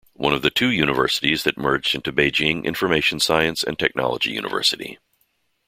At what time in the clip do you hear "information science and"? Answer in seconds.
2.63-3.77